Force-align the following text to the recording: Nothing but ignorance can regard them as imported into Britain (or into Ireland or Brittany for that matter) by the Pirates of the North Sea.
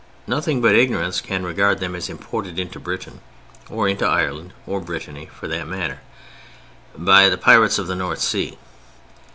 Nothing 0.25 0.61
but 0.63 0.73
ignorance 0.73 1.21
can 1.21 1.45
regard 1.45 1.77
them 1.77 1.93
as 1.95 2.09
imported 2.09 2.57
into 2.57 2.79
Britain 2.79 3.21
(or 3.69 3.87
into 3.87 4.03
Ireland 4.03 4.51
or 4.65 4.81
Brittany 4.81 5.27
for 5.31 5.47
that 5.49 5.67
matter) 5.67 5.99
by 6.97 7.29
the 7.29 7.37
Pirates 7.37 7.77
of 7.77 7.85
the 7.85 7.93
North 7.93 8.17
Sea. 8.19 8.57